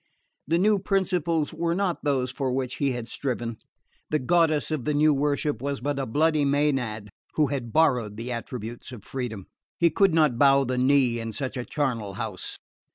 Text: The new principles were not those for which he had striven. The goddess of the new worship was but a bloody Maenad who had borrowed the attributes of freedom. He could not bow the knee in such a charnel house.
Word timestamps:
The 0.47 0.57
new 0.57 0.79
principles 0.79 1.53
were 1.53 1.75
not 1.75 2.03
those 2.03 2.31
for 2.31 2.51
which 2.51 2.77
he 2.77 2.93
had 2.93 3.07
striven. 3.07 3.57
The 4.09 4.17
goddess 4.17 4.71
of 4.71 4.83
the 4.85 4.95
new 4.95 5.13
worship 5.13 5.61
was 5.61 5.79
but 5.79 5.99
a 5.99 6.07
bloody 6.07 6.43
Maenad 6.43 7.09
who 7.35 7.45
had 7.53 7.71
borrowed 7.71 8.17
the 8.17 8.31
attributes 8.31 8.91
of 8.91 9.03
freedom. 9.03 9.45
He 9.77 9.91
could 9.91 10.15
not 10.15 10.39
bow 10.39 10.63
the 10.63 10.79
knee 10.79 11.19
in 11.19 11.31
such 11.33 11.55
a 11.55 11.65
charnel 11.65 12.15
house. 12.15 12.57